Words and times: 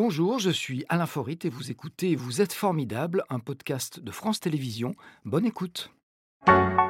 Bonjour, 0.00 0.38
je 0.38 0.50
suis 0.50 0.86
Alain 0.88 1.06
Forit 1.06 1.40
et 1.42 1.48
vous 1.48 1.72
écoutez 1.72 2.14
Vous 2.14 2.40
êtes 2.40 2.52
formidable, 2.52 3.24
un 3.30 3.40
podcast 3.40 3.98
de 3.98 4.12
France 4.12 4.38
Télévisions. 4.38 4.94
Bonne 5.24 5.44
écoute. 5.44 5.90
Guillaume 6.46 6.84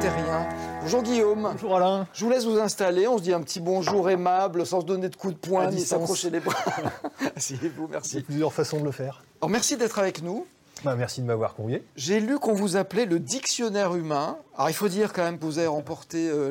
Terrien. 0.00 0.48
Bonjour 0.80 1.02
Guillaume. 1.02 1.42
Bonjour 1.52 1.76
Alain. 1.76 2.08
Je 2.14 2.24
vous 2.24 2.30
laisse 2.30 2.46
vous 2.46 2.58
installer. 2.58 3.06
On 3.06 3.18
se 3.18 3.22
dit 3.22 3.34
un 3.34 3.42
petit 3.42 3.60
bonjour 3.60 4.08
aimable 4.08 4.64
sans 4.64 4.80
se 4.80 4.86
donner 4.86 5.10
de 5.10 5.16
coups 5.16 5.34
de 5.34 5.38
poing 5.38 5.70
ni 5.70 5.82
s'approcher 5.82 6.30
les 6.30 6.40
bras. 6.40 6.56
Asseyez-vous, 7.36 7.88
merci. 7.88 8.16
Il 8.16 8.20
y 8.20 8.22
a 8.22 8.24
plusieurs 8.24 8.54
façons 8.54 8.80
de 8.80 8.84
le 8.86 8.92
faire. 8.92 9.22
Alors, 9.42 9.50
merci 9.50 9.76
d'être 9.76 9.98
avec 9.98 10.22
nous. 10.22 10.46
Bah, 10.84 10.96
merci 10.96 11.20
de 11.20 11.26
m'avoir 11.26 11.54
convié. 11.54 11.84
J'ai 11.96 12.18
lu 12.18 12.38
qu'on 12.38 12.54
vous 12.54 12.78
appelait 12.78 13.04
le 13.04 13.20
dictionnaire 13.20 13.94
humain. 13.94 14.38
Alors 14.56 14.70
il 14.70 14.74
faut 14.74 14.88
dire 14.88 15.12
quand 15.12 15.22
même 15.22 15.38
que 15.38 15.44
vous 15.44 15.58
avez 15.58 15.66
remporté 15.66 16.30
euh. 16.30 16.50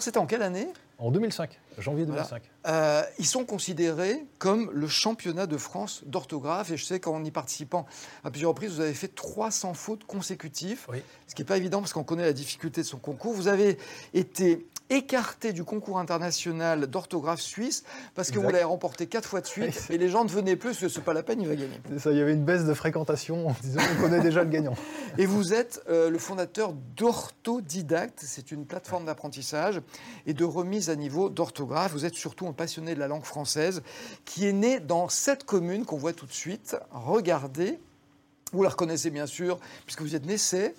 C'était 0.00 0.18
en 0.18 0.26
quelle 0.26 0.42
année? 0.42 0.68
En 1.00 1.12
2005, 1.12 1.60
janvier 1.78 2.06
2005. 2.06 2.42
Euh, 2.66 3.02
ils 3.20 3.26
sont 3.26 3.44
considérés 3.44 4.26
comme 4.38 4.68
le 4.72 4.88
championnat 4.88 5.46
de 5.46 5.56
France 5.56 6.02
d'orthographe. 6.06 6.72
Et 6.72 6.76
je 6.76 6.84
sais 6.84 6.98
qu'en 6.98 7.24
y 7.24 7.30
participant 7.30 7.86
à 8.24 8.32
plusieurs 8.32 8.50
reprises, 8.50 8.72
vous 8.72 8.80
avez 8.80 8.94
fait 8.94 9.14
300 9.14 9.74
fautes 9.74 10.04
consécutives. 10.04 10.86
Oui. 10.88 11.00
Ce 11.28 11.36
qui 11.36 11.42
n'est 11.42 11.46
pas 11.46 11.56
évident 11.56 11.78
parce 11.78 11.92
qu'on 11.92 12.02
connaît 12.02 12.24
la 12.24 12.32
difficulté 12.32 12.80
de 12.80 12.86
son 12.86 12.98
concours. 12.98 13.32
Vous 13.32 13.46
avez 13.46 13.78
été 14.12 14.66
écarté 14.90 15.52
du 15.52 15.64
concours 15.64 15.98
international 15.98 16.86
d'orthographe 16.86 17.40
suisse 17.40 17.84
parce 18.14 18.28
que 18.28 18.34
Exact. 18.34 18.46
vous 18.46 18.52
l'avez 18.52 18.64
remporté 18.64 19.06
quatre 19.06 19.28
fois 19.28 19.40
de 19.40 19.46
suite 19.46 19.86
et 19.90 19.98
les 19.98 20.08
gens 20.08 20.24
ne 20.24 20.30
venaient 20.30 20.56
plus 20.56 20.70
parce 20.70 20.80
que 20.80 20.88
c'est 20.88 21.04
pas 21.04 21.12
la 21.12 21.22
peine, 21.22 21.40
il 21.40 21.48
va 21.48 21.56
gagner. 21.56 21.80
C'est 21.90 21.98
ça, 21.98 22.12
il 22.12 22.18
y 22.18 22.20
avait 22.20 22.32
une 22.32 22.44
baisse 22.44 22.64
de 22.64 22.74
fréquentation 22.74 23.48
en 23.48 23.56
disant 23.62 23.80
qu'on 23.80 24.02
connaît 24.02 24.20
déjà 24.20 24.42
le 24.42 24.50
gagnant. 24.50 24.74
Et 25.18 25.26
vous 25.26 25.52
êtes 25.52 25.82
euh, 25.88 26.10
le 26.10 26.18
fondateur 26.18 26.72
d'Orthodidacte. 26.96 28.20
C'est 28.24 28.52
une 28.52 28.66
plateforme 28.66 29.04
d'apprentissage 29.04 29.80
et 30.26 30.34
de 30.34 30.44
remise 30.44 30.90
à 30.90 30.96
niveau 30.96 31.28
d'orthographe. 31.28 31.92
Vous 31.92 32.04
êtes 32.04 32.14
surtout 32.14 32.46
un 32.46 32.52
passionné 32.52 32.94
de 32.94 33.00
la 33.00 33.08
langue 33.08 33.24
française 33.24 33.82
qui 34.24 34.46
est 34.46 34.52
né 34.52 34.80
dans 34.80 35.08
cette 35.08 35.44
commune 35.44 35.84
qu'on 35.84 35.96
voit 35.96 36.12
tout 36.12 36.26
de 36.26 36.32
suite. 36.32 36.76
Regardez. 36.92 37.80
Vous 38.52 38.62
la 38.62 38.70
reconnaissez 38.70 39.10
bien 39.10 39.26
sûr, 39.26 39.58
puisque 39.84 40.00
vous 40.00 40.14
êtes 40.14 40.24
né, 40.24 40.38
c'est 40.38 40.74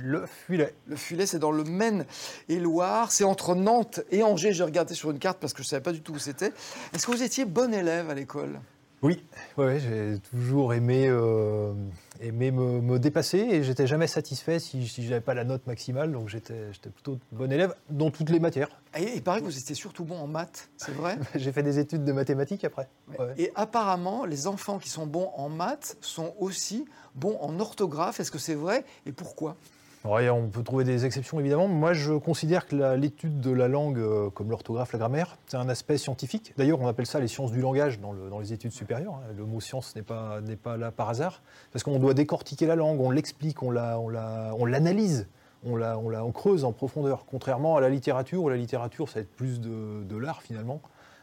Le 0.00 0.24
filet. 0.26 0.74
le 0.86 0.96
Fulet, 0.96 1.26
c'est 1.26 1.38
dans 1.38 1.52
le 1.52 1.64
Maine 1.64 2.06
et 2.48 2.58
Loire. 2.58 3.12
C'est 3.12 3.24
entre 3.24 3.54
Nantes 3.54 4.00
et 4.10 4.22
Angers. 4.22 4.52
J'ai 4.52 4.64
regardé 4.64 4.94
sur 4.94 5.10
une 5.10 5.18
carte 5.18 5.38
parce 5.38 5.52
que 5.52 5.62
je 5.62 5.68
ne 5.68 5.70
savais 5.70 5.82
pas 5.82 5.92
du 5.92 6.00
tout 6.00 6.14
où 6.14 6.18
c'était. 6.18 6.52
Est-ce 6.92 7.06
que 7.06 7.12
vous 7.12 7.22
étiez 7.22 7.44
bon 7.44 7.72
élève 7.74 8.08
à 8.10 8.14
l'école? 8.14 8.60
Oui, 9.02 9.24
ouais, 9.58 9.80
j'ai 9.80 10.20
toujours 10.30 10.74
aimé, 10.74 11.08
euh, 11.08 11.72
aimé 12.20 12.52
me, 12.52 12.80
me 12.80 13.00
dépasser 13.00 13.38
et 13.38 13.64
j'étais 13.64 13.88
jamais 13.88 14.06
satisfait 14.06 14.60
si, 14.60 14.86
si 14.86 15.04
j'avais 15.04 15.20
pas 15.20 15.34
la 15.34 15.42
note 15.42 15.66
maximale. 15.66 16.12
Donc 16.12 16.28
j'étais 16.28 16.72
j'étais 16.72 16.90
plutôt 16.90 17.18
bon 17.32 17.50
élève 17.50 17.74
dans 17.90 18.12
toutes 18.12 18.30
les 18.30 18.38
matières. 18.38 18.68
Et 18.96 19.16
il 19.16 19.22
paraît 19.22 19.40
que 19.40 19.46
vous 19.46 19.58
étiez 19.58 19.74
surtout 19.74 20.04
bon 20.04 20.18
en 20.18 20.28
maths, 20.28 20.70
c'est 20.76 20.94
vrai? 20.94 21.18
J'ai 21.34 21.50
fait 21.50 21.64
des 21.64 21.80
études 21.80 22.04
de 22.04 22.12
mathématiques 22.12 22.62
après. 22.62 22.88
Ouais. 23.18 23.34
Et 23.38 23.50
apparemment, 23.56 24.24
les 24.24 24.46
enfants 24.46 24.78
qui 24.78 24.88
sont 24.88 25.06
bons 25.06 25.32
en 25.34 25.48
maths 25.48 25.96
sont 26.00 26.34
aussi 26.38 26.84
bons 27.16 27.36
en 27.40 27.58
orthographe. 27.58 28.20
Est-ce 28.20 28.30
que 28.30 28.38
c'est 28.38 28.54
vrai? 28.54 28.84
Et 29.04 29.10
pourquoi? 29.10 29.56
On 30.04 30.48
peut 30.48 30.62
trouver 30.64 30.84
des 30.84 31.04
exceptions 31.06 31.38
évidemment. 31.38 31.68
Moi, 31.68 31.92
je 31.92 32.14
considère 32.14 32.66
que 32.66 32.94
l'étude 32.96 33.40
de 33.40 33.50
la 33.52 33.68
langue, 33.68 33.98
euh, 33.98 34.30
comme 34.30 34.50
l'orthographe, 34.50 34.92
la 34.92 34.98
grammaire, 34.98 35.36
c'est 35.46 35.56
un 35.56 35.68
aspect 35.68 35.96
scientifique. 35.96 36.52
D'ailleurs, 36.56 36.80
on 36.80 36.88
appelle 36.88 37.06
ça 37.06 37.20
les 37.20 37.28
sciences 37.28 37.52
du 37.52 37.60
langage 37.60 38.00
dans, 38.00 38.12
le- 38.12 38.28
dans 38.28 38.40
les 38.40 38.52
études 38.52 38.72
supérieures. 38.72 39.14
hein. 39.14 39.32
Le 39.36 39.44
mot 39.44 39.60
science 39.60 39.94
n'est 39.94 40.02
pas, 40.02 40.40
là 40.76 40.90
par 40.90 41.08
hasard, 41.08 41.42
parce 41.72 41.84
qu'on 41.84 41.98
doit 42.00 42.14
décortiquer 42.14 42.66
la 42.66 42.74
langue, 42.74 43.00
on 43.00 43.10
l'explique, 43.10 43.62
on 43.62 43.70
la- 43.70 43.98
on 44.00 44.08
la- 44.08 44.52
on 44.58 44.64
l'analyse, 44.64 45.28
on, 45.64 45.76
la, 45.76 45.96
creuse 46.34 46.64
en 46.64 46.72
profondeur. 46.72 47.24
Contrairement 47.30 47.76
à 47.76 47.80
la 47.80 47.88
littérature, 47.88 48.42
où 48.42 48.48
la 48.48 48.56
littérature, 48.56 49.08
ça 49.08 49.16
va 49.16 49.20
être 49.20 49.36
plus 49.36 49.60
de 49.60 50.16
l'art 50.16 50.42
finalement, 50.42 50.80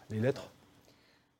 les 0.09 0.19
lettres. 0.19 0.51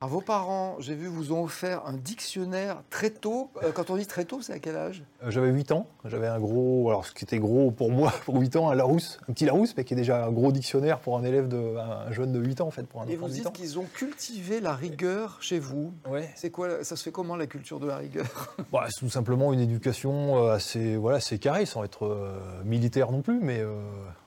Alors, 0.02 0.14
vos 0.14 0.22
parents, 0.22 0.78
j'ai 0.80 0.95
vu, 0.95 1.08
vous 1.08 1.33
ont 1.33 1.44
offert 1.44 1.86
un 1.86 1.92
dictionnaire 1.92 2.83
très 2.89 3.10
tôt. 3.10 3.52
Euh, 3.64 3.73
quand 3.73 3.89
on 3.89 3.98
dit 3.98 4.08
très 4.08 4.23
tôt, 4.23 4.42
c'est 4.42 4.54
à 4.54 4.60
quel 4.60 4.77
âge? 4.77 5.04
Euh, 5.21 5.30
J'avais 5.30 5.49
8 5.49 5.73
ans, 5.73 5.87
j'avais 6.05 6.27
un 6.27 6.39
gros, 6.39 6.89
alors 6.89 7.05
ce 7.05 7.11
qui 7.11 7.26
était 7.26 7.37
gros 7.37 7.70
pour 7.70 7.92
moi, 7.92 8.14
pour 8.23 8.39
8 8.39 8.55
ans, 8.55 8.70
un 8.70 8.76
Larousse, 8.76 9.20
un 9.27 9.33
petit 9.33 9.43
Larousse, 9.43 9.76
mais 9.76 9.83
qui 9.83 9.95
est 9.95 9.98
déjà 9.98 10.23
un 10.23 10.32
gros 10.32 10.54
dictionnaire 10.54 10.99
pour 10.99 11.17
un 11.17 11.26
élève, 11.26 11.49
de, 11.49 11.76
un 11.76 12.14
jeune 12.14 12.32
de 12.32 12.39
8 12.39 12.61
ans 12.61 12.67
en 12.67 12.71
fait, 12.71 12.83
pour 12.83 13.02
un 13.02 13.08
Et 13.08 13.17
vous 13.17 13.27
de 13.27 13.33
8 13.33 13.42
dites 13.42 13.52
qu'ils 13.52 13.77
ont 13.77 13.88
cultivé 13.93 14.61
la 14.61 14.73
rigueur 14.73 15.38
chez 15.42 15.59
vous. 15.59 15.92
Ouais. 16.09 16.30
C'est 16.38 16.49
quoi 16.49 16.82
Ça 16.86 16.95
se 16.95 17.04
fait 17.04 17.11
comment 17.11 17.36
la 17.36 17.48
culture 17.48 17.82
de 17.82 17.88
la 17.88 17.98
rigueur? 17.98 18.55
Bah, 18.71 18.86
c'est 18.88 19.02
tout 19.02 19.09
simplement 19.09 19.52
une 19.52 19.59
éducation 19.59 20.45
euh, 20.45 20.54
assez, 20.54 20.95
voilà, 20.95 21.17
assez 21.17 21.39
carrée, 21.39 21.65
sans 21.65 21.83
être 21.83 22.05
euh, 22.05 22.39
militaire 22.64 23.11
non 23.11 23.21
plus, 23.21 23.42
mais 23.42 23.65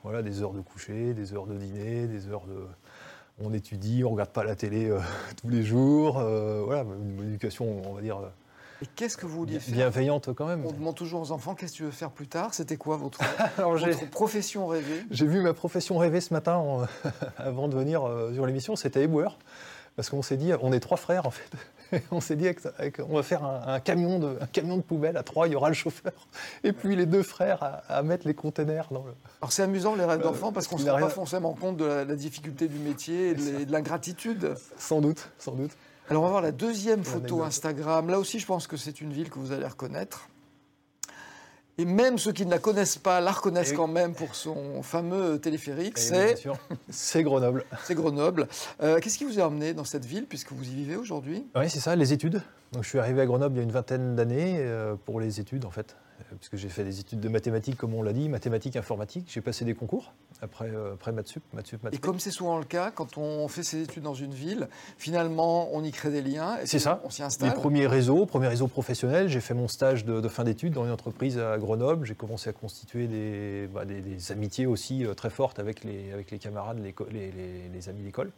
voilà, 0.03 0.21
des 0.21 0.43
heures 0.43 0.53
de 0.53 0.61
coucher, 0.61 1.15
des 1.15 1.33
heures 1.33 1.47
de 1.47 1.57
dîner, 1.57 2.07
des 2.09 2.29
heures 2.29 2.45
de. 2.45 2.67
On 3.41 3.53
étudie, 3.53 4.05
on 4.05 4.11
regarde 4.11 4.31
pas 4.31 4.45
la 4.45 4.55
télé 4.55 4.89
euh, 4.89 4.99
tous 5.41 5.49
les 5.49 5.63
jours, 5.63 6.19
euh, 6.19 6.63
voilà, 6.65 6.83
une 6.83 7.29
éducation, 7.29 7.83
on 7.89 7.95
va 7.95 8.01
dire, 8.03 8.19
Et 8.83 8.87
qu'est-ce 8.95 9.17
que 9.17 9.27
vous 9.27 9.39
vouliez 9.39 9.59
faire 9.59 9.75
bienveillante 9.75 10.33
quand 10.35 10.47
même. 10.47 10.65
On 10.67 10.73
demande 10.73 10.95
toujours 10.95 11.23
aux 11.23 11.33
enfants 11.33 11.55
qu'est-ce 11.55 11.73
que 11.73 11.77
tu 11.79 11.83
veux 11.85 11.91
faire 11.91 12.11
plus 12.11 12.29
tard? 12.29 12.53
C'était 12.55 12.77
quoi 12.77 12.97
votre, 12.97 13.21
Alors, 13.59 13.77
j'ai- 13.79 13.93
votre 13.93 14.11
profession 14.11 14.67
rêvée? 14.67 15.05
J'ai 15.11 15.27
vu 15.27 15.41
ma 15.41 15.55
profession 15.55 15.99
rêver 15.99 16.21
ce 16.21 16.33
matin 16.35 16.57
en- 16.57 16.87
avant 17.39 17.69
de 17.69 17.75
venir 17.75 18.05
euh, 18.07 18.33
sur 18.35 18.47
l'émission, 18.47 18.77
c'était 18.77 19.03
éboueur. 19.05 19.39
Parce 19.97 20.09
qu'on 20.11 20.23
s'est 20.23 20.37
dit, 20.37 20.53
on 20.63 20.73
est 20.73 20.81
trois 20.81 20.97
frères 20.97 21.27
en 21.27 21.31
fait. 21.31 21.51
On 22.11 22.23
s'est 22.23 22.37
dit, 22.37 22.47
avec- 22.47 22.61
avec- 22.79 23.01
on 23.01 23.17
va 23.17 23.23
faire 23.23 23.45
un, 23.45 23.75
un 23.75 23.79
camion 23.81 24.19
de, 24.19 24.39
un 24.41 24.47
camion 24.47 24.79
de 24.79 24.83
poubelle 24.83 25.19
à 25.19 25.23
trois, 25.23 25.47
il 25.47 25.53
y 25.53 25.57
aura 25.57 25.69
le 25.69 25.75
chauffeur. 25.75 26.13
Et 26.65 26.73
puis 26.73 26.97
les 26.97 27.05
deux 27.05 27.23
frères 27.23 27.63
à, 27.63 27.83
à 27.99 28.03
mettre 28.03 28.27
les 28.27 28.33
containers 28.33 28.87
dans 28.91 29.05
le. 29.05 29.13
Alors 29.43 29.53
c'est 29.53 29.63
amusant 29.63 29.95
les 29.95 30.07
rêves 30.07 30.21
Euh, 30.21 30.25
d'enfants 30.25 30.53
parce 30.53 30.69
qu'on 30.69 30.79
ne 30.79 30.85
se 30.85 30.89
rend 30.89 31.01
pas 31.01 31.11
forcément 31.11 31.53
compte 31.53 31.77
de 31.77 31.85
la, 31.85 32.05
la 32.07 32.17
difficulté 32.17 32.67
du 32.69 32.79
métier 32.79 33.31
et 33.31 33.35
de, 33.35 33.71
l'ingratitude. 33.71 34.55
Sans 34.79 35.03
doute, 35.03 35.29
sans 35.39 35.53
doute. 35.53 35.73
Alors 36.09 36.23
on 36.23 36.25
va 36.27 36.31
voir 36.31 36.43
la 36.43 36.53
deuxième 36.53 37.05
photo. 37.05 37.43
Instagram. 37.43 38.09
Là 38.09 38.19
aussi 38.19 38.39
je 38.39 38.47
pense 38.47 38.67
que 38.67 38.79
c'est 38.79 39.03
une 39.03 39.13
ville 39.13 39.29
que 39.29 39.39
vous 39.39 39.53
allez 39.53 39.67
reconnaître. 39.67 40.29
Et 41.79 41.85
même 41.85 42.19
ceux 42.19 42.33
qui 42.33 42.45
ne 42.45 42.51
la 42.51 42.59
connaissent 42.59 42.99
pas 42.99 43.21
la 43.21 43.31
reconnaissent 43.33 43.73
Et 43.73 43.75
quand 43.75 43.87
même 43.87 44.15
pour 44.15 44.35
son 44.35 44.83
fameux 44.83 45.39
téléphérique. 45.39 45.99
C'est 45.99 46.37
sûr, 46.37 46.59
c'est 46.91 47.23
Grenoble. 47.23 47.65
c'est 47.85 47.95
Grenoble. 47.95 48.47
Euh, 48.83 48.99
Qu'est-ce 49.01 49.17
qui 49.17 49.25
vous 49.25 49.41
a 49.41 49.45
emmené 49.45 49.73
dans 49.73 49.85
cette 49.85 50.05
ville 50.05 50.27
puisque 50.27 50.53
vous 50.53 50.65
y 50.69 50.75
vivez 50.75 50.97
aujourd'hui? 50.97 51.47
Oui, 51.57 51.71
c'est 51.71 51.81
ça, 51.81 51.97
les 51.97 52.13
études. 52.13 52.43
Donc, 52.73 52.85
je 52.85 52.89
suis 52.89 52.99
arrivé 52.99 53.23
à 53.23 53.27
Grenoble 53.27 53.55
il 53.57 53.59
y 53.59 53.61
a 53.61 53.65
une 53.65 53.73
vingtaine 53.73 54.15
d'années 54.17 54.57
euh, 54.59 54.95
pour 55.05 55.21
les 55.21 55.41
études, 55.41 55.65
en 55.65 55.71
fait. 55.71 55.97
Euh, 56.21 56.35
Puisque 56.39 56.57
j'ai 56.57 56.69
fait 56.69 56.85
des 56.85 57.01
études 57.01 57.21
de 57.21 57.29
mathématiques, 57.29 57.77
comme 57.77 57.95
on 57.95 58.03
l'a 58.03 58.13
dit, 58.13 58.29
mathématiques, 58.29 58.77
informatique. 58.77 59.27
J'ai 59.33 59.41
passé 59.41 59.65
des 59.65 59.75
concours 59.75 60.13
après, 60.41 60.69
euh, 60.71 60.95
après 60.95 61.13
Maths 61.13 61.29
Sup, 61.29 61.43
Maths 61.53 61.67
Sup, 61.69 61.83
Maths 61.83 61.95
Et 61.95 61.99
comme 61.99 62.19
c'est 62.21 62.31
souvent 62.31 62.59
le 62.59 62.65
cas, 62.65 62.91
quand 62.91 63.17
on 63.19 63.47
fait 63.49 63.63
ses 63.63 63.83
études 63.83 64.03
dans 64.03 64.15
une 64.15 64.33
ville, 64.35 64.69
finalement 64.99 65.69
on 65.75 65.83
y 65.85 65.91
crée 65.91 66.11
des 66.11 66.23
liens. 66.23 66.59
C'est 66.65 66.79
ça. 66.79 67.01
On 67.05 67.11
s'y 67.11 67.21
Les 67.23 67.27
installe. 67.27 67.55
premiers 67.55 67.87
réseaux, 67.87 68.27
premier 68.27 68.49
réseau 68.49 68.67
professionnel, 68.69 69.29
j'ai 69.29 69.41
fait 69.41 69.55
mon 69.55 69.69
stage 69.69 70.05
de, 70.05 70.21
de 70.21 70.29
fin 70.29 70.45
d'études 70.45 70.73
dans 70.73 70.85
une 70.85 70.91
entreprise 70.93 71.39
à 71.39 71.59
Grenoble. 71.59 72.07
J'ai 72.07 72.15
commencé 72.15 72.49
à 72.51 72.53
constituer 72.53 73.07
des, 73.07 73.69
bah, 73.73 73.85
des- 73.85 74.01
des 74.01 74.33
amitiés 74.33 74.67
aussi 74.67 75.05
euh, 75.05 75.15
très 75.15 75.31
fortes 75.31 75.59
avec 75.59 75.85
les, 75.85 76.13
avec 76.13 76.31
les 76.31 76.39
camarades, 76.39 76.79
les, 76.83 76.95
les- 77.11 77.31
les- 77.33 77.69
les 77.73 77.89
amis 77.89 78.03
d'école. 78.03 78.31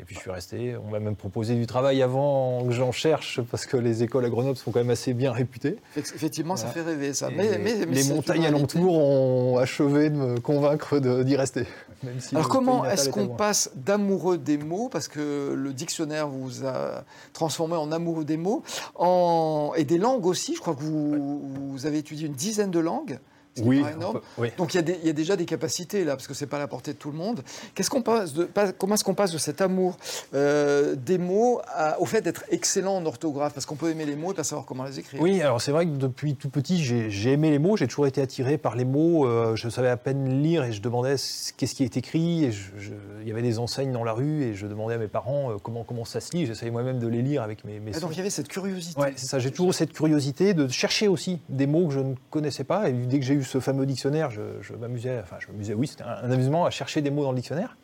Et 0.00 0.04
puis 0.04 0.14
je 0.14 0.20
suis 0.20 0.30
resté. 0.30 0.76
On 0.76 0.90
m'a 0.90 1.00
même 1.00 1.16
proposé 1.16 1.54
du 1.56 1.66
travail 1.66 2.02
avant 2.02 2.64
que 2.64 2.70
j'en 2.72 2.92
cherche 2.92 3.40
parce 3.50 3.66
que 3.66 3.76
les 3.76 4.04
écoles 4.04 4.24
à 4.24 4.30
Grenoble 4.30 4.56
sont 4.56 4.70
quand 4.70 4.78
même 4.78 4.90
assez 4.90 5.12
bien 5.12 5.32
réputées. 5.32 5.76
Effectivement, 5.96 6.56
ça 6.56 6.68
fait 6.68 6.82
rêver 6.82 7.12
ça. 7.14 7.30
Mais, 7.30 7.58
mais- 7.58 7.84
mais 7.86 7.96
les 7.96 8.04
montagnes 8.04 8.46
alentours 8.46 8.96
ont 8.96 9.58
achevé 9.58 10.10
de 10.10 10.16
me 10.16 10.40
convaincre 10.40 10.98
d'y 11.00 11.36
rester. 11.36 11.64
même 12.04 12.20
si 12.20 12.36
Alors 12.36 12.48
comment 12.48 12.84
est-ce 12.84 13.08
qu'on 13.08 13.26
passe 13.26 13.70
d'amoureux 13.74 14.38
des 14.38 14.56
mots, 14.56 14.88
parce 14.88 15.08
que 15.08 15.52
le 15.56 15.72
dictionnaire 15.72 16.28
vous 16.28 16.64
a 16.64 17.02
transformé 17.32 17.74
en 17.74 17.90
amoureux 17.90 18.24
des 18.24 18.36
mots, 18.36 18.62
en... 18.94 19.72
et 19.76 19.82
des 19.84 19.98
langues 19.98 20.26
aussi, 20.26 20.54
je 20.54 20.60
crois 20.60 20.76
que 20.76 20.82
vous, 20.82 21.40
vous 21.72 21.86
avez 21.86 21.98
étudié 21.98 22.28
une 22.28 22.34
dizaine 22.34 22.70
de 22.70 22.78
langues. 22.78 23.18
Ce 23.58 23.62
qui 23.62 23.68
Oui, 23.68 23.80
paraît 23.80 23.92
énorme. 23.92 24.16
on 24.16 24.18
peut- 24.20 24.24
oui. 24.38 24.48
Donc 24.58 24.74
il 24.74 24.80
y, 24.88 24.92
a 24.92 25.08
y 25.10 25.14
déjà 25.14 25.36
des 25.36 25.44
capacités 25.44 26.04
là, 26.04 26.16
parce 26.16 26.26
que 26.26 26.34
c'est 26.34 26.46
pas 26.46 26.56
à 26.56 26.60
la 26.60 26.68
portée 26.68 26.92
de 26.92 26.98
tout 26.98 27.10
le 27.10 27.18
monde. 27.18 27.42
Qu'est-ce 27.74 27.90
qu'on 27.90 28.02
passe 28.02 28.32
de, 28.32 28.44
pas- 28.44 28.72
comment 28.72 28.94
est-ce 28.94 29.04
qu'on 29.04 29.14
passe 29.14 29.32
de 29.32 29.38
cet 29.38 29.60
amour 29.60 29.96
euh, 30.34 30.94
des 30.96 31.18
mots 31.18 31.60
à- 31.66 32.00
au 32.00 32.06
fait 32.06 32.20
d'être 32.22 32.44
excellent 32.50 32.96
en 32.96 33.06
orthographe? 33.06 33.54
Parce 33.54 33.66
qu'on 33.66 33.76
peut 33.76 33.90
aimer 33.90 34.04
les 34.06 34.16
mots 34.16 34.32
et 34.32 34.34
pas 34.34 34.44
savoir 34.44 34.66
comment 34.66 34.84
les 34.84 34.98
écrire. 34.98 35.20
Oui, 35.20 35.40
alors 35.42 35.60
c'est 35.60 35.72
vrai 35.72 35.86
que 35.86 35.90
depuis 35.92 36.34
tout 36.34 36.48
petit, 36.50 36.82
j'ai 36.82 37.32
aimé 37.32 37.50
les 37.50 37.58
mots, 37.58 37.76
j'ai 37.76 37.86
toujours 37.86 38.06
été 38.06 38.20
attiré 38.20 38.58
par 38.58 38.76
les 38.76 38.84
mots. 38.84 39.26
euh, 39.26 39.56
je 39.56 39.68
savais 39.68 39.88
à 39.88 39.96
peine 39.96 40.42
lire 40.42 40.64
et 40.64 40.72
je 40.72 40.80
demandais 40.80 41.16
qu'est-ce 41.56 41.74
qui 41.74 41.84
est 41.84 41.96
écrit. 41.96 42.44
Et 42.44 42.52
je- 42.52 42.70
je- 42.78 42.92
il 43.22 43.28
y 43.28 43.32
avait 43.32 43.42
des 43.42 43.58
enseignes 43.58 43.92
dans 43.92 44.04
la 44.04 44.12
rue 44.12 44.42
et 44.42 44.54
je 44.54 44.66
demandais 44.66 44.94
à 44.94 44.98
mes 44.98 45.08
parents 45.08 45.50
euh, 45.52 45.56
comment, 45.62 45.84
comment 45.84 46.04
ça 46.04 46.20
se 46.20 46.36
lit. 46.36 46.46
J'essayais 46.46 46.70
moi-même 46.70 46.98
de 46.98 47.06
les 47.08 47.22
lire 47.22 47.42
avec 47.42 47.64
mes, 47.64 47.80
mes 47.80 47.96
Et 47.96 48.00
donc 48.00 48.10
il 48.12 48.18
y 48.18 48.20
avait 48.20 48.30
cette 48.30 48.48
curiosité. 48.48 49.00
Ouais, 49.00 49.12
ça. 49.16 49.38
J'ai 49.38 49.50
toujours 49.50 49.74
cette 49.74 49.92
curiosité 49.92 50.54
de 50.54 50.68
chercher 50.68 51.08
aussi 51.08 51.40
des 51.48 51.66
mots 51.66 51.88
que 51.88 51.94
je 51.94 52.00
ne 52.00 52.14
connaissais 52.30 52.64
pas. 52.64 52.88
Et 52.88 52.92
dès 52.92 53.18
que 53.18 53.24
j'ai 53.24 53.34
eu 53.34 53.42
ce 53.48 53.60
fameux 53.60 53.86
dictionnaire, 53.86 54.30
je, 54.30 54.74
m'amusais, 54.74 55.18
enfin, 55.22 55.36
je 55.40 55.48
m'amusais, 55.48 55.74
oui, 55.74 55.86
c'était 55.86 56.04
un, 56.04 56.30
amusement 56.30 56.64
à 56.64 56.70
chercher 56.70 57.00
des 57.00 57.10
mots 57.10 57.24
dans 57.24 57.32
le 57.32 57.36
dictionnaire. 57.36 57.76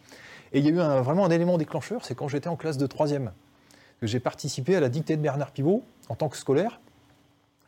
Et 0.53 0.61
il 0.61 0.65
y 0.65 0.69
a 0.69 0.71
eu 0.71 1.03
vraiment 1.03 1.25
un 1.25 1.31
élément 1.31 1.59
déclencheur, 1.59 2.05
c'est 2.05 2.15
quand 2.15 2.29
j'étais 2.29 2.49
en 2.49 2.57
classe 2.57 2.79
de 2.79 2.87
troisième, 2.87 3.33
que 4.01 4.07
j'ai 4.07 4.21
participé 4.21 4.77
à 4.77 4.81
la 4.81 4.89
dictée 4.89 5.17
de 5.17 5.23
Bernard 5.23 5.51
Pivot 5.51 5.83
en 6.09 6.15
tant 6.15 6.29
que 6.29 6.37
scolaire. 6.37 6.81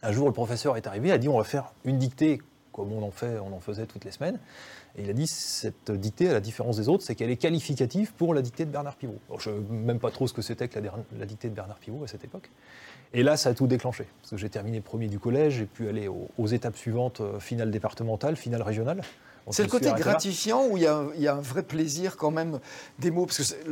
Un 0.02 0.12
jour, 0.12 0.26
le 0.26 0.32
professeur 0.32 0.76
est 0.76 0.87
arrivé, 0.87 1.10
a 1.10 1.19
dit 1.19 1.28
on 1.28 1.38
va 1.38 1.44
faire 1.44 1.72
une 1.84 1.98
dictée 1.98 2.40
comme 2.76 2.93
on 2.93 3.02
en, 3.02 3.11
fait, 3.11 3.38
on 3.38 3.56
en 3.56 3.61
faisait 3.61 3.87
toutes 3.87 4.05
les 4.05 4.11
semaines. 4.11 4.38
Et 4.96 5.02
il 5.02 5.11
a 5.11 5.14
dit 5.14 5.26
cette 5.26 5.90
dictée, 5.90 6.28
à 6.28 6.34
la 6.34 6.40
différence 6.40 6.76
des 6.76 6.88
autres, 6.88 7.02
c'est 7.02 7.14
qu'elle 7.14 7.31
est 7.31 7.37
qualificative 7.37 8.12
pour 8.12 8.34
la 8.34 8.43
dictée 8.43 8.67
de 8.67 8.70
Bernard 8.70 8.96
Pivot. 8.96 9.19
Alors, 9.28 9.40
je 9.40 9.50
ne 9.50 9.56
sais 9.56 9.73
même 9.73 9.99
pas 9.99 10.11
trop 10.11 10.28
ce 10.28 10.34
que 10.34 10.43
c'était 10.43 10.69
que 10.69 10.78
la, 10.78 10.93
la, 11.19 11.26
dictée 11.26 11.49
de 11.49 11.55
Bernard 11.55 11.78
Pivot 11.78 12.05
à 12.05 12.08
cette 12.08 12.25
époque. 12.25 12.50
Et 13.14 13.23
là, 13.23 13.37
ça 13.37 13.50
a 13.50 13.55
tout 13.55 13.67
déclenché. 13.67 14.06
Parce 14.20 14.32
que 14.32 14.37
j'ai 14.37 14.50
terminé 14.50 14.81
premier 14.81 15.08
du 15.08 15.19
collège, 15.19 15.55
j'ai 15.55 15.67
pu 15.67 15.88
aller 15.88 16.06
aux, 16.06 16.28
aux 16.37 16.46
étapes 16.46 16.76
suivantes, 16.76 17.23
euh, 17.23 17.40
finale 17.40 17.70
départementale, 17.70 18.37
finale 18.37 18.62
régionale. 18.62 19.00
C'est 19.50 19.62
le 19.62 19.69
côté 19.69 19.93
gratifiant 19.93 20.67
où 20.67 20.76
il 20.76 20.82
y, 20.82 20.87
a, 20.87 21.05
il 21.14 21.23
y, 21.23 21.28
a, 21.28 21.34
un 21.34 21.40
vrai 21.40 21.62
plaisir 21.62 22.17
quand 22.17 22.32
même 22.32 22.58
des 22.99 23.11
mots? 23.12 23.26
Parce 23.26 23.55
que 23.55 23.70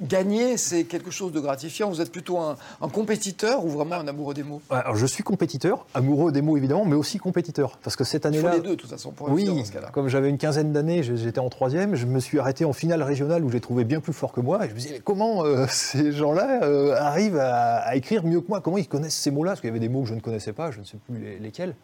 gagner, 0.00 0.56
c'est 0.56 0.84
quelque 0.84 1.10
chose 1.10 1.32
de 1.32 1.40
gratifiant. 1.40 1.88
Vous 1.88 2.00
êtes 2.00 2.12
plutôt 2.12 2.38
un, 2.38 2.56
un, 2.80 2.88
compétiteur 2.88 3.64
ou 3.64 3.68
vraiment 3.68 3.96
un 3.96 4.08
amoureux 4.08 4.34
des 4.34 4.42
mots? 4.42 4.60
Alors, 4.70 4.96
je 4.96 5.06
suis 5.06 5.22
compétiteur, 5.22 5.86
amoureux 5.94 6.32
des 6.32 6.42
mots 6.42 6.56
évidemment, 6.56 6.84
mais 6.84 6.96
aussi 6.96 7.18
compétiteur. 7.18 7.78
Parce 7.82 7.96
que 7.96 8.04
cette 8.04 8.26
année-là. 8.26 8.54
les 8.54 8.60
deux, 8.60 8.70
de 8.70 8.74
toute 8.74 8.90
façon, 8.90 9.12
pour 9.12 9.30
Oui, 9.30 9.44
dans 9.44 9.64
ce 9.64 9.72
cas-là. 9.72 9.90
comme 9.92 10.08
j'avais 10.08 10.28
une 10.28 10.38
quinzaine 10.38 10.72
d'années, 10.72 11.02
j'étais 11.02 11.38
en 11.38 11.48
troisième, 11.48 11.94
je 11.94 12.06
me 12.06 12.20
suis 12.20 12.38
arrêté 12.38 12.64
en 12.64 12.72
finale 12.72 13.02
régionale 13.02 13.44
où 13.44 13.50
j'ai 13.50 13.60
trouvé 13.60 13.84
bien 13.84 14.00
plus 14.00 14.12
fort 14.12 14.32
que 14.32 14.40
moi. 14.40 14.64
Et 14.64 14.68
je 14.68 14.74
me 14.74 14.78
disais, 14.78 14.94
mais 14.94 15.00
comment 15.00 15.44
euh, 15.44 15.66
ces 15.70 16.12
gens-là 16.12 16.62
euh, 16.62 16.96
arrivent 16.96 17.38
à, 17.38 17.76
à, 17.78 17.96
écrire 17.96 18.24
mieux 18.24 18.40
que 18.40 18.48
moi? 18.48 18.60
Comment 18.60 18.78
ils 18.78 18.88
connaissent 18.88 19.16
ces 19.16 19.30
mots-là? 19.30 19.52
Parce 19.52 19.60
qu'il 19.60 19.68
y 19.68 19.70
avait 19.70 19.80
des 19.80 19.88
mots 19.88 20.02
que 20.02 20.08
je 20.08 20.14
ne 20.14 20.20
connaissais 20.20 20.52
pas, 20.52 20.70
je 20.70 20.80
ne 20.80 20.84
sais 20.84 20.98
plus 21.06 21.18
les, 21.18 21.38
lesquels. 21.38 21.74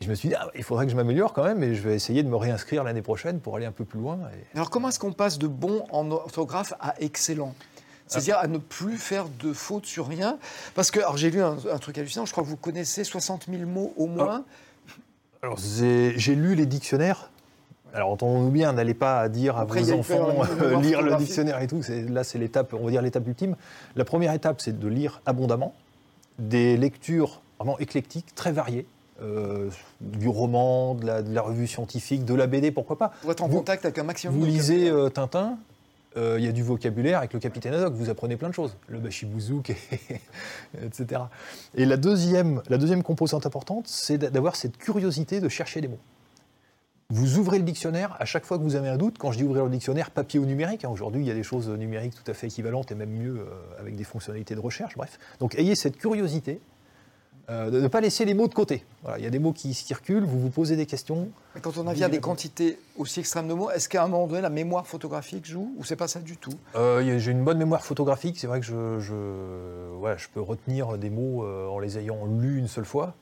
Et 0.00 0.04
je 0.04 0.10
me 0.10 0.14
suis 0.14 0.28
dit, 0.28 0.34
ah, 0.34 0.50
il 0.54 0.62
faudrait 0.62 0.84
que 0.86 0.92
je 0.92 0.96
m'améliore 0.96 1.32
quand 1.32 1.44
même, 1.44 1.62
et 1.62 1.74
je 1.74 1.82
vais 1.82 1.94
essayer 1.94 2.22
de 2.22 2.28
me 2.28 2.36
réinscrire 2.36 2.84
l'année 2.84 3.02
prochaine 3.02 3.40
pour 3.40 3.56
aller 3.56 3.66
un 3.66 3.72
peu 3.72 3.84
plus 3.84 3.98
loin. 3.98 4.18
Et... 4.34 4.56
Alors, 4.56 4.70
comment 4.70 4.88
est-ce 4.88 4.98
qu'on 4.98 5.12
passe 5.12 5.38
de 5.38 5.46
bon 5.46 5.84
en 5.90 6.10
orthographe 6.10 6.74
à 6.80 6.94
excellent? 7.00 7.54
C'est-à-dire 8.06 8.38
à 8.38 8.46
ne 8.46 8.58
plus 8.58 8.98
faire 8.98 9.26
de 9.28 9.52
fautes 9.52 9.86
sur 9.86 10.06
rien? 10.06 10.38
Parce 10.74 10.92
que, 10.92 11.00
alors 11.00 11.16
j'ai 11.16 11.30
lu 11.30 11.42
un, 11.42 11.56
un, 11.72 11.78
truc 11.78 11.98
hallucinant, 11.98 12.24
je 12.24 12.30
crois 12.30 12.44
que 12.44 12.48
vous 12.48 12.56
connaissez 12.56 13.02
60 13.02 13.46
000 13.50 13.68
mots 13.68 13.92
au 13.96 14.06
moins. 14.06 14.44
Alors, 15.42 15.58
j'ai 15.58 16.34
lu 16.34 16.54
les 16.54 16.66
dictionnaires. 16.66 17.30
Alors 17.94 18.10
entendons-nous 18.10 18.50
bien, 18.50 18.72
n'allez 18.74 18.94
pas 18.94 19.28
dire 19.28 19.56
à 19.56 19.62
Après, 19.62 19.80
vos 19.80 19.92
enfants 19.92 20.42
euh, 20.60 20.80
lire 20.82 21.00
le 21.00 21.16
dictionnaire 21.16 21.62
et 21.62 21.66
tout. 21.66 21.80
Là, 22.10 22.24
c'est 22.24 22.38
l'étape, 22.38 22.74
on 22.74 22.84
va 22.84 22.90
dire 22.90 23.00
l'étape 23.00 23.26
ultime. 23.26 23.56
La 23.94 24.04
première 24.04 24.32
étape, 24.32 24.60
c'est 24.60 24.78
de 24.78 24.88
lire 24.88 25.22
abondamment 25.24 25.74
des 26.38 26.76
lectures 26.76 27.40
vraiment 27.58 27.78
éclectiques, 27.78 28.34
très 28.34 28.52
variées. 28.52 28.86
Euh, 29.22 29.70
du 30.02 30.28
roman, 30.28 30.94
de 30.94 31.06
la, 31.06 31.22
de 31.22 31.34
la, 31.34 31.40
revue 31.40 31.66
scientifique, 31.66 32.26
de 32.26 32.34
la 32.34 32.46
BD, 32.46 32.70
pourquoi 32.70 32.98
pas. 32.98 33.12
Pour 33.22 33.32
être 33.32 33.42
en 33.42 33.48
vous, 33.48 33.58
contact 33.58 33.86
avec 33.86 33.96
un 33.98 34.02
maximum 34.02 34.34
Vous 34.34 34.44
de 34.44 34.50
lisez 34.50 34.90
euh, 34.90 35.08
Tintin, 35.08 35.56
il 36.16 36.22
euh, 36.22 36.40
y 36.40 36.48
a 36.48 36.52
du 36.52 36.62
vocabulaire 36.62 37.18
avec 37.18 37.32
le 37.32 37.38
capitaine 37.38 37.72
Haddock, 37.72 37.94
vous 37.94 38.10
apprenez 38.10 38.36
plein 38.36 38.48
de 38.48 38.54
choses, 38.54 38.76
le 38.88 38.98
bachibouzouk, 38.98 39.70
etc. 40.82 41.22
Et 41.74 41.86
la 41.86 41.96
deuxième, 41.96 42.62
la 42.68 42.76
deuxième 42.76 43.02
composante 43.02 43.46
importante, 43.46 43.86
c'est 43.86 44.18
d'avoir 44.18 44.54
cette 44.54 44.76
curiosité 44.76 45.40
de 45.40 45.48
chercher 45.48 45.80
des 45.80 45.88
mots. 45.88 46.00
Vous 47.08 47.38
ouvrez 47.38 47.58
le 47.58 47.64
dictionnaire 47.64 48.16
à 48.18 48.24
chaque 48.24 48.44
fois 48.44 48.58
que 48.58 48.62
vous 48.64 48.74
avez 48.74 48.88
un 48.88 48.96
doute. 48.96 49.16
Quand 49.18 49.30
je 49.30 49.38
dis 49.38 49.44
ouvrir 49.44 49.64
le 49.64 49.70
dictionnaire, 49.70 50.10
papier 50.10 50.40
ou 50.40 50.44
numérique, 50.44 50.84
hein, 50.84 50.90
aujourd'hui 50.90 51.22
il 51.22 51.28
y 51.28 51.30
a 51.30 51.34
des 51.34 51.44
choses 51.44 51.68
numériques 51.68 52.14
tout 52.14 52.30
à 52.30 52.34
fait 52.34 52.48
équivalentes 52.48 52.90
et 52.90 52.94
même 52.94 53.10
mieux 53.10 53.38
euh, 53.38 53.80
avec 53.80 53.94
des 53.94 54.04
fonctionnalités 54.04 54.54
de 54.54 54.60
recherche, 54.60 54.96
bref. 54.96 55.18
Donc 55.38 55.54
ayez 55.56 55.74
cette 55.74 55.96
curiosité 55.98 56.60
euh, 57.48 57.70
de 57.70 57.80
ne 57.80 57.86
pas 57.88 58.00
laisser 58.00 58.24
les 58.24 58.34
mots 58.34 58.48
de 58.48 58.54
côté. 58.54 58.84
Voilà, 59.02 59.18
il 59.18 59.24
y 59.24 59.26
a 59.26 59.30
des 59.30 59.38
mots 59.38 59.52
qui 59.52 59.72
circulent, 59.72 60.24
vous 60.24 60.40
vous 60.40 60.50
posez 60.50 60.74
des 60.74 60.86
questions. 60.86 61.28
Mais 61.54 61.60
quand 61.60 61.78
on 61.78 61.86
a 61.86 61.94
bien 61.94 62.08
des 62.08 62.18
quantités 62.18 62.78
aussi 62.96 63.20
extrêmes 63.20 63.46
de 63.46 63.54
mots, 63.54 63.70
est-ce 63.70 63.88
qu'à 63.88 64.02
un 64.02 64.08
moment 64.08 64.26
donné, 64.26 64.40
la 64.40 64.50
mémoire 64.50 64.86
photographique 64.86 65.46
joue 65.46 65.72
ou 65.76 65.84
c'est 65.84 65.96
pas 65.96 66.08
ça 66.08 66.20
du 66.20 66.36
tout? 66.36 66.52
Euh, 66.74 67.18
J'ai 67.18 67.30
une 67.30 67.44
bonne 67.44 67.58
mémoire 67.58 67.84
photographique. 67.84 68.38
C'est 68.38 68.48
vrai 68.48 68.58
que 68.58 68.66
je, 68.66 68.98
je, 68.98 69.94
ouais, 69.96 70.16
je, 70.18 70.26
peux 70.34 70.40
retenir 70.40 70.98
des 70.98 71.10
mots 71.10 71.44
euh, 71.44 71.68
en 71.68 71.78
les 71.78 71.98
ayant 71.98 72.26
lus 72.26 72.58
une 72.58 72.68
seule 72.68 72.84
fois. 72.84 73.14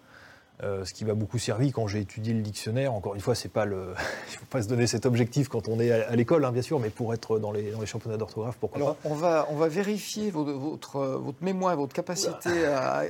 Euh, 0.63 0.85
ce 0.85 0.95
qui 0.95 1.05
m'a 1.05 1.15
beaucoup 1.15 1.39
servi 1.39 1.73
quand 1.73 1.89
j'ai 1.89 2.01
étudié 2.01 2.33
le 2.33 2.41
dictionnaire. 2.41 2.95
Encore 2.95 3.17
une 3.17 3.21
fois, 3.21 3.35
c'est 3.35 3.49
pas 3.49 3.65
le, 3.65 3.93
il 4.31 4.37
faut 4.37 4.47
pas 4.47 4.63
se 4.63 4.69
donner 4.69 4.87
cet 4.87 5.05
objectif 5.05 5.49
quand 5.49 5.67
on 5.67 5.81
est 5.81 5.91
à, 5.91 6.09
à 6.09 6.15
l'école, 6.15 6.45
hein, 6.45 6.53
bien 6.53 6.63
sûr, 6.63 6.79
mais 6.79 6.91
pour 6.91 7.13
être 7.13 7.41
dans 7.41 7.51
les, 7.51 7.73
dans 7.73 7.81
les 7.81 7.87
championnats 7.87 8.17
d'orthographe, 8.17 8.57
pourquoi 8.61 8.77
Alors, 8.77 8.95
pas 8.95 9.09
on 9.09 9.15
va, 9.15 9.49
on 9.51 9.57
va 9.57 9.67
vérifier 9.67 10.31
votre, 10.31 10.53
votre, 10.53 11.01
votre 11.01 11.43
mémoire 11.43 11.73
et 11.73 11.77
votre 11.77 11.93
capacité 11.93 12.67
à, 12.67 13.03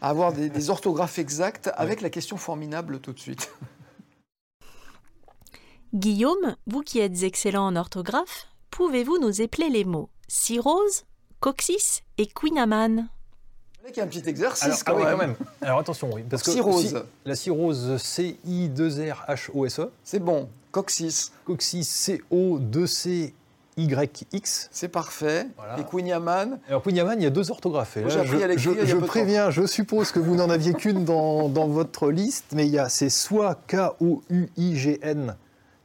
à, 0.00 0.08
avoir 0.08 0.32
des, 0.32 0.48
des, 0.48 0.70
orthographes 0.70 1.18
exactes 1.18 1.70
avec 1.74 2.02
la 2.02 2.10
question 2.10 2.36
formidable 2.36 3.00
tout 3.00 3.12
de 3.12 3.18
suite. 3.18 3.52
Guillaume, 5.92 6.56
vous 6.68 6.82
qui 6.82 7.00
êtes 7.00 7.24
excellent 7.24 7.66
en 7.66 7.74
orthographe, 7.74 8.46
pouvez-vous 8.70 9.18
nous 9.18 9.42
épeler 9.42 9.70
les 9.70 9.84
mots 9.84 10.08
cirrhose, 10.28 11.04
coccyx 11.40 12.02
et 12.16 12.26
quinaman? 12.26 13.08
Il 13.90 13.96
y 13.96 14.00
a 14.00 14.04
un 14.04 14.06
petit 14.06 14.28
exercice 14.28 14.64
Alors, 14.64 14.78
quand, 14.84 14.92
ah 14.92 14.96
oui, 14.96 15.04
même. 15.04 15.12
quand 15.12 15.18
même. 15.18 15.34
Alors 15.60 15.78
attention, 15.80 16.10
oui. 16.12 16.22
Parce 16.28 16.42
que 16.42 16.52
cirrhose. 16.52 16.86
Si, 16.86 16.94
la 17.24 17.34
cirrhose 17.34 17.96
C-I-2-R-H-O-S-E. 17.96 19.90
C'est 20.04 20.20
bon. 20.20 20.48
Coccyx. 20.70 21.32
Coccyx 21.44 21.88
C-O-2-C-Y-X. 21.88 23.32
C'est 24.70 24.88
parfait. 24.88 25.48
Voilà. 25.56 25.80
Et 25.80 25.84
Quiniaman 25.84 26.60
Alors 26.68 26.82
Quiniaman, 26.82 27.20
il 27.20 27.24
y 27.24 27.26
a 27.26 27.30
deux 27.30 27.50
orthographes. 27.50 27.98
Je, 28.06 28.08
je, 28.56 28.86
je 28.86 28.96
préviens, 28.96 29.50
je 29.50 29.66
suppose 29.66 30.12
que 30.12 30.20
vous 30.20 30.36
n'en 30.36 30.48
aviez 30.48 30.74
qu'une 30.74 31.04
dans, 31.04 31.48
dans, 31.48 31.66
votre 31.66 32.10
liste, 32.10 32.46
mais 32.52 32.66
il 32.66 32.72
y 32.72 32.78
a 32.78 32.88
c'est 32.88 33.10
soit 33.10 33.58
K-O-U-I-G-N, 33.66 35.36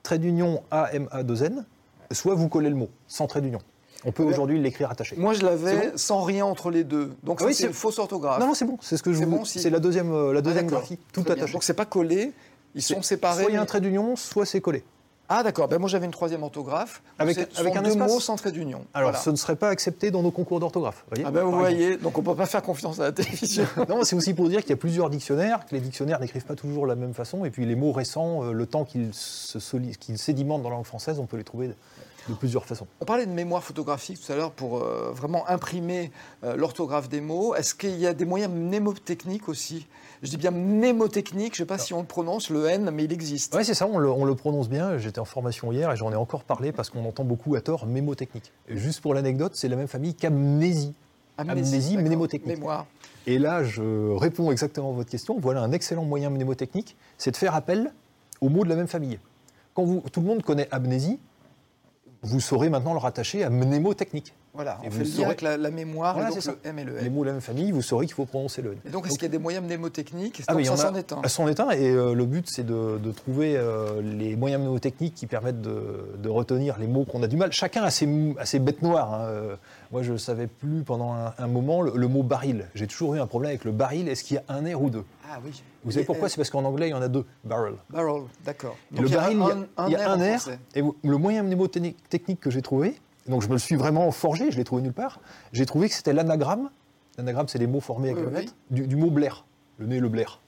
trait 0.03 0.19
d'union 0.19 0.61
A-M-A-2-N, 0.71 1.65
soit 2.11 2.35
vous 2.35 2.47
collez 2.47 2.69
le 2.69 2.75
mot, 2.75 2.89
sans 3.07 3.25
trait 3.27 3.41
d'union. 3.41 3.59
On 4.05 4.11
peut 4.11 4.23
aujourd'hui 4.23 4.59
l'écrire 4.59 4.91
attaché. 4.91 5.15
Moi, 5.17 5.33
je 5.33 5.43
l'avais 5.43 5.89
bon 5.89 5.97
sans 5.97 6.21
rien 6.23 6.45
entre 6.45 6.69
les 6.69 6.83
deux. 6.83 7.11
Donc, 7.23 7.41
oui, 7.41 7.53
c'est 7.53 7.67
une 7.67 7.73
fausse 7.73 7.99
orthographe. 7.99 8.39
Non, 8.39 8.47
non, 8.47 8.53
c'est 8.53 8.65
bon. 8.65 8.77
C'est 8.81 8.97
ce 8.97 9.03
que 9.03 9.13
je 9.13 9.23
vous. 9.23 9.45
Si... 9.45 9.59
C'est 9.59 9.69
la 9.69 9.79
deuxième, 9.79 10.11
euh, 10.11 10.33
la 10.33 10.41
deuxième 10.41 10.65
ah, 10.67 10.71
graphie, 10.71 10.97
tout 11.11 11.21
Très 11.21 11.31
attaché. 11.31 11.45
Bien. 11.45 11.53
Donc, 11.53 11.63
c'est 11.63 11.73
pas 11.73 11.85
collé. 11.85 12.33
Ils 12.75 12.81
sont 12.81 13.01
séparés. 13.01 13.43
Soit 13.43 13.51
il 13.51 13.55
y 13.55 13.57
a 13.57 13.61
un 13.61 13.65
trait 13.65 13.81
d'union, 13.81 14.15
soit 14.15 14.45
c'est 14.45 14.61
collé. 14.61 14.83
Ah 15.29 15.43
d'accord, 15.43 15.67
ben 15.67 15.77
moi 15.77 15.89
j'avais 15.89 16.05
une 16.05 16.11
troisième 16.11 16.43
orthographe. 16.43 17.01
Avec, 17.19 17.37
avec 17.57 17.75
un 17.75 17.81
deux 17.81 17.89
espace 17.91 18.11
mots 18.11 18.19
sans 18.21 18.37
trait 18.37 18.51
d'union. 18.51 18.85
Alors 18.93 19.09
voilà. 19.09 19.21
ce 19.21 19.29
ne 19.29 19.35
serait 19.35 19.57
pas 19.57 19.69
accepté 19.69 20.09
dans 20.09 20.23
nos 20.23 20.31
concours 20.31 20.61
d'orthographe. 20.61 21.05
Ah 21.25 21.31
ben 21.31 21.43
vous 21.43 21.51
voyez, 21.51 21.97
donc 21.97 22.17
on 22.17 22.21
ne 22.21 22.27
peut 22.27 22.35
pas 22.35 22.45
faire 22.45 22.61
confiance 22.61 22.99
à 22.99 23.03
la 23.03 23.11
télévision. 23.11 23.65
non, 23.89 24.03
c'est 24.03 24.15
aussi 24.15 24.33
pour 24.33 24.47
dire 24.47 24.61
qu'il 24.61 24.69
y 24.69 24.73
a 24.73 24.77
plusieurs 24.77 25.09
dictionnaires, 25.09 25.65
que 25.65 25.75
les 25.75 25.81
dictionnaires 25.81 26.21
n'écrivent 26.21 26.45
pas 26.45 26.55
toujours 26.55 26.83
de 26.83 26.89
la 26.89 26.95
même 26.95 27.13
façon, 27.13 27.43
et 27.43 27.49
puis 27.49 27.65
les 27.65 27.75
mots 27.75 27.91
récents, 27.91 28.45
euh, 28.45 28.51
le 28.53 28.65
temps 28.67 28.85
qu'ils 28.85 29.13
se 29.13 29.57
qu 29.57 30.17
sédimentent 30.17 30.63
dans 30.63 30.69
la 30.69 30.75
langue 30.75 30.85
française, 30.85 31.19
on 31.19 31.25
peut 31.25 31.37
les 31.37 31.43
trouver 31.43 31.71
de 32.29 32.33
plusieurs 32.33 32.65
façons. 32.65 32.87
On 33.01 33.05
parlait 33.05 33.25
de 33.25 33.31
mémoire 33.31 33.63
photographique 33.63 34.19
tout 34.19 34.31
à 34.31 34.35
l'heure 34.35 34.51
pour 34.51 34.77
euh, 34.77 35.11
vraiment 35.13 35.47
imprimer 35.47 36.11
euh, 36.43 36.55
l'orthographe 36.55 37.09
des 37.09 37.21
mots. 37.21 37.55
Est-ce 37.55 37.75
qu'il 37.75 37.97
y 37.97 38.07
a 38.07 38.13
des 38.13 38.25
moyens 38.25 38.51
mnémotechniques 38.53 39.49
aussi? 39.49 39.87
Je 40.23 40.29
dis 40.29 40.37
bien 40.37 40.51
mnémotechnique, 40.51 41.55
je 41.55 41.61
ne 41.61 41.65
sais 41.65 41.67
pas 41.67 41.77
si 41.77 41.93
on 41.93 42.01
le 42.01 42.07
prononce, 42.07 42.49
le 42.49 42.65
N, 42.67 42.89
mais 42.91 43.03
il 43.03 43.13
existe. 43.13 43.55
Oui, 43.55 43.63
c'est 43.63 43.73
ça, 43.73 43.87
on 43.87 43.97
le, 43.97 44.09
on 44.09 44.25
le, 44.25 44.35
prononce 44.35 44.69
bien. 44.69 44.97
J'étais 44.97 45.19
en 45.19 45.25
formation 45.25 45.71
hier 45.71 45.91
et 45.91 45.95
j'en 45.95 46.11
ai 46.11 46.15
encore 46.15 46.43
parlé 46.43 46.71
parce 46.71 46.89
qu'on 46.89 47.05
entend 47.05 47.23
beaucoup 47.23 47.55
à 47.55 47.61
tort 47.61 47.85
mémotechnique. 47.85 48.51
Et 48.67 48.77
juste 48.77 49.01
pour 49.01 49.13
l'anecdote, 49.13 49.53
c'est 49.55 49.67
la 49.67 49.75
même 49.75 49.87
famille 49.87 50.15
qu'amnésie. 50.15 50.93
Amnésie, 51.37 51.75
amnésie 51.75 51.97
mnémotechnique. 51.97 52.57
Mémoire. 52.57 52.87
Et 53.27 53.37
là, 53.37 53.63
je 53.63 54.11
réponds 54.15 54.51
exactement 54.51 54.89
à 54.89 54.93
votre 54.93 55.09
question. 55.09 55.37
Voilà 55.39 55.61
un 55.61 55.71
excellent 55.71 56.05
moyen 56.05 56.29
mnémotechnique, 56.29 56.95
c'est 57.17 57.31
de 57.31 57.37
faire 57.37 57.53
appel 57.53 57.93
aux 58.41 58.49
mots 58.49 58.63
de 58.63 58.69
la 58.69 58.75
même 58.75 58.87
famille. 58.87 59.19
Quand 59.73 59.83
vous, 59.83 60.01
tout 60.11 60.21
le 60.21 60.25
monde 60.25 60.41
connaît 60.41 60.67
amnésie, 60.71 61.19
vous 62.21 62.39
saurez 62.39 62.69
maintenant 62.69 62.93
le 62.93 62.99
rattacher 62.99 63.43
à 63.43 63.49
mnémotechnique. 63.49 64.33
Voilà, 64.57 64.79
on 64.81 64.87
et 64.87 64.89
fait 64.89 65.03
le 65.03 65.17
lien 65.17 65.25
avec 65.27 65.41
la, 65.43 65.55
la 65.55 65.69
mémoire, 65.69 66.15
voilà, 66.15 66.31
donc 66.31 66.43
le 66.43 66.57
M 66.63 66.79
et 66.79 66.83
le 66.83 66.97
N. 66.97 67.03
Les 67.03 67.09
mots 67.11 67.21
de 67.21 67.27
la 67.27 67.33
même 67.33 67.41
famille, 67.41 67.71
vous 67.71 67.83
saurez 67.83 68.07
qu'il 68.07 68.15
faut 68.15 68.25
prononcer 68.25 68.63
le 68.63 68.71
N. 68.71 68.79
Et 68.87 68.89
donc, 68.89 69.05
est-ce 69.05 69.13
qu'il 69.13 69.21
y 69.21 69.25
a 69.27 69.29
des 69.29 69.37
moyens 69.37 69.63
mnémotechniques? 69.63 70.41
Ah, 70.47 70.55
donc, 70.55 70.65
Ça 70.65 70.75
s'en 70.75 70.95
est 70.95 71.13
un. 71.13 71.21
Ça 71.21 71.29
s'en 71.29 71.47
est 71.47 71.59
un, 71.59 71.69
et 71.69 71.91
euh, 71.91 72.15
le 72.15 72.25
but, 72.25 72.49
c'est 72.49 72.65
de, 72.65 72.97
de, 72.97 73.11
trouver 73.11 73.55
euh, 73.55 74.01
les 74.01 74.35
moyens 74.35 74.59
mnémotechniques 74.61 75.13
qui 75.13 75.27
permettent 75.27 75.61
de, 75.61 76.17
de 76.17 76.29
retenir 76.29 76.79
les 76.79 76.87
mots 76.87 77.05
qu'on 77.05 77.21
a 77.21 77.27
du 77.27 77.37
mal. 77.37 77.51
Chacun 77.51 77.83
a 77.83 77.91
ses, 77.91 78.09
a 78.39 78.45
ses 78.45 78.57
bêtes 78.57 78.81
noires. 78.81 79.13
Hein. 79.13 79.57
Moi, 79.91 80.01
je 80.01 80.11
ne 80.13 80.17
savais 80.17 80.47
plus 80.47 80.81
pendant 80.81 81.13
un, 81.13 81.33
un 81.37 81.47
moment 81.47 81.83
le, 81.83 81.93
le, 81.95 82.07
mot 82.07 82.23
baril. 82.23 82.65
J'ai 82.73 82.87
toujours 82.87 83.15
eu 83.15 83.19
un 83.19 83.27
problème 83.27 83.49
avec 83.49 83.63
le 83.63 83.71
baril. 83.71 84.09
Est-ce 84.09 84.23
qu'il 84.23 84.35
y 84.35 84.39
a 84.39 84.43
un 84.49 84.75
R 84.75 84.81
ou 84.81 84.89
deux? 84.89 85.05
Ah 85.31 85.39
oui. 85.45 85.61
Vous 85.83 85.91
savez 85.91 86.05
pourquoi? 86.05 86.29
C'est 86.29 86.37
parce 86.37 86.49
qu'en 86.49 86.65
anglais, 86.65 86.87
il 86.87 86.91
y 86.91 86.93
en 86.93 87.01
a 87.01 87.07
deux. 87.07 87.25
Barrel. 87.43 87.75
Barrel, 87.89 88.23
d'accord. 88.43 88.75
Le 88.91 89.07
baril, 89.07 89.39
il 89.87 89.91
y 89.91 89.95
a 89.95 90.11
un, 90.11 90.37
R. 90.37 90.49
Et 90.75 90.81
le 90.81 91.17
moyen 91.17 91.43
mnémotechnique 91.43 92.39
que 92.39 92.49
j'ai 92.49 92.61
trouvé, 92.61 92.99
donc 93.27 93.41
je 93.41 93.47
me 93.47 93.53
le 93.53 93.59
suis 93.59 93.75
vraiment 93.75 94.09
forgé, 94.11 94.51
je 94.51 94.57
l'ai 94.57 94.63
trouvé 94.63 94.81
nulle 94.81 94.93
part. 94.93 95.19
J'ai 95.51 95.65
trouvé 95.65 95.89
que 95.89 95.95
c'était 95.95 96.13
l'anagramme. 96.13 96.69
L'anagramme, 97.17 97.47
c'est 97.47 97.57
les 97.57 97.67
mots 97.67 97.79
formés 97.79 98.09
avec 98.09 98.23
oui, 98.23 98.29
le 98.29 98.35
oui. 98.35 98.41
lettre, 98.43 98.55
du, 98.69 98.87
du, 98.87 98.95
mot 98.95 99.09
Blair. 99.09 99.45
Le 99.77 99.87
nez, 99.87 99.99
le 99.99 100.09
Blair. 100.09 100.39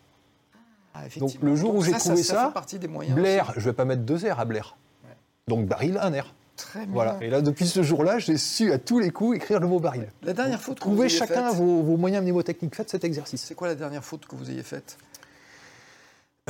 Ah, 0.94 1.02
donc 1.18 1.32
le 1.42 1.56
jour 1.56 1.72
donc 1.72 1.82
où 1.82 1.86
j'ai 1.86 1.92
trouvé 1.94 2.24
ça, 2.24 2.54
ça, 2.54 2.78
ça 2.80 3.14
Blair, 3.14 3.54
je 3.56 3.60
ne 3.60 3.66
vais 3.66 3.74
pas 3.74 3.86
mettre 3.86 4.04
deux 4.04 4.18
R 4.18 4.40
à 4.40 4.46
Blair. 4.46 4.78
Ouais. 5.04 5.16
Donc 5.48 5.68
baril, 5.68 6.00
un 6.02 6.12
R. 6.12 6.34
Très 6.56 6.80
bien. 6.80 6.94
Voilà. 6.94 7.18
Et 7.22 7.30
là, 7.30 7.42
depuis 7.42 7.68
ce 7.68 7.84
jour-là, 7.84 8.20
j'ai 8.20 8.38
su 8.38 8.72
à 8.74 8.80
tous 8.80 9.00
les 9.00 9.12
coups 9.12 9.38
écrire 9.38 9.60
le 9.60 9.68
mot 9.68 9.80
baril. 9.80 10.10
La 10.24 10.34
dernière 10.34 10.60
faute 10.60 10.76
que 10.76 10.82
Trouvez 10.82 11.08
vous 11.08 11.14
chacun 11.14 11.52
vos, 11.52 11.82
vos, 11.82 11.98
moyens 11.98 12.22
mnémotechniques. 12.22 12.76
Faites 12.76 12.90
cet 12.90 13.04
exercice. 13.04 13.42
C'est 13.42 13.56
quoi 13.56 13.68
la 13.68 13.76
dernière 13.76 14.04
faute 14.04 14.26
que 14.26 14.36
vous 14.36 14.52
ayez 14.52 14.64
faite? 14.64 14.98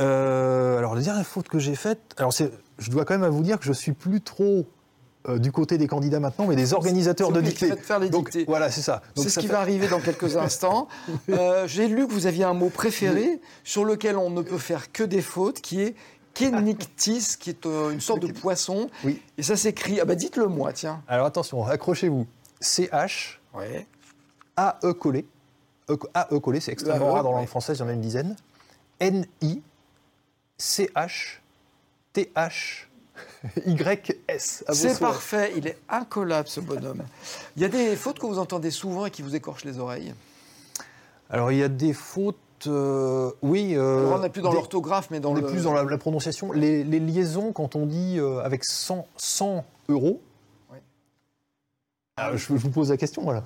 Euh, 0.00 0.78
Alors, 0.78 0.94
la 0.94 1.02
dernière 1.02 1.26
faute 1.26 1.48
que 1.48 1.58
j'ai 1.58 1.76
faite, 1.76 2.00
alors 2.16 2.32
je 2.32 2.90
dois 2.90 3.04
quand 3.04 3.16
même 3.18 3.30
vous 3.30 3.42
dire 3.42 3.58
que 3.58 3.64
je 3.64 3.72
suis 3.72 3.92
plus 3.92 4.20
trop 4.20 4.66
euh, 5.28 5.38
du 5.38 5.52
côté 5.52 5.76
des 5.78 5.86
candidats 5.86 6.20
maintenant, 6.20 6.46
mais 6.46 6.56
des 6.56 6.72
organisateurs 6.72 7.30
de 7.32 7.40
dictées. 7.40 7.74
Faire 7.76 7.98
les 7.98 8.08
Donc, 8.10 8.30
dictées. 8.30 8.44
voilà, 8.46 8.70
c'est 8.70 8.80
ça. 8.82 9.02
C'est 9.16 9.28
ce 9.28 9.38
qui 9.40 9.46
fait- 9.46 9.52
va 9.52 9.60
arriver 9.60 9.86
dans 9.88 10.00
quelques 10.00 10.36
instants. 10.36 10.88
Euh, 11.28 11.66
J'ai 11.66 11.88
lu 11.88 12.06
que 12.06 12.12
vous 12.12 12.26
aviez 12.26 12.44
un 12.44 12.54
mot 12.54 12.70
préféré 12.70 13.40
sur 13.64 13.84
lequel 13.84 14.16
on 14.16 14.30
ne 14.30 14.42
peut 14.42 14.58
faire 14.58 14.92
que 14.92 15.02
des 15.04 15.20
fautes, 15.22 15.60
qui 15.60 15.82
est 15.82 15.94
Kenictis, 16.32 17.34
qui 17.38 17.50
est 17.50 17.66
euh, 17.66 17.90
une 17.90 18.00
sorte 18.00 18.20
de 18.20 18.32
poisson. 18.32 18.88
Oui. 19.04 19.20
Et 19.36 19.42
ça 19.42 19.56
s'écrit. 19.56 20.00
Ah 20.00 20.04
bah 20.04 20.14
dites-le 20.14 20.46
moi, 20.46 20.72
tiens. 20.72 21.02
Alors 21.08 21.26
attention, 21.26 21.64
accrochez-vous. 21.66 22.26
CH, 22.60 23.40
Ouais. 23.54 23.86
AE 24.56 24.92
collé. 24.94 25.26
E- 25.90 25.96
AE 26.14 26.38
collé, 26.40 26.60
c'est 26.60 26.70
extrêmement 26.72 27.08
AE, 27.10 27.12
rare 27.14 27.22
dans 27.24 27.32
la 27.32 27.38
langue 27.38 27.48
française, 27.48 27.78
il 27.78 27.80
y 27.80 27.84
en 27.84 27.88
a 27.88 27.92
une 27.92 28.00
dizaine. 28.00 28.36
NI, 29.00 29.60
CH, 30.58 31.40
TH, 32.12 32.88
YS. 33.66 34.64
C'est 34.72 34.98
parfait, 34.98 35.52
il 35.56 35.66
est 35.66 35.78
incollable 35.88 36.48
ce 36.48 36.60
bonhomme. 36.60 37.02
Il 37.56 37.62
y 37.62 37.64
a 37.64 37.68
des 37.68 37.96
fautes 37.96 38.18
que 38.18 38.26
vous 38.26 38.38
entendez 38.38 38.70
souvent 38.70 39.06
et 39.06 39.10
qui 39.10 39.22
vous 39.22 39.34
écorchent 39.34 39.64
les 39.64 39.78
oreilles? 39.78 40.14
Alors 41.30 41.52
il 41.52 41.58
y 41.58 41.62
a 41.62 41.68
des 41.68 41.92
fautes, 41.92 42.36
euh, 42.66 43.30
oui. 43.42 43.74
euh, 43.76 44.06
Alors, 44.06 44.18
on 44.18 44.22
n'est 44.22 44.28
plus 44.30 44.42
dans 44.42 44.52
l'orthographe, 44.52 45.08
mais 45.10 45.20
dans 45.20 45.30
on 45.30 45.34
le. 45.34 45.46
plus 45.46 45.62
dans 45.64 45.72
la, 45.72 45.84
la 45.84 45.98
prononciation. 45.98 46.52
Les, 46.52 46.82
les 46.84 46.98
liaisons, 47.00 47.52
quand 47.52 47.76
on 47.76 47.86
dit 47.86 48.18
euh, 48.18 48.40
avec 48.40 48.64
100, 48.64 49.06
100 49.16 49.64
euros. 49.88 50.20
Alors, 52.16 52.36
je, 52.36 52.46
je 52.48 52.52
vous 52.54 52.70
pose 52.70 52.90
la 52.90 52.96
question, 52.98 53.22
voilà. 53.22 53.44